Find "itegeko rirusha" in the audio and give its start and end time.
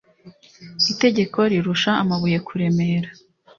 0.91-1.91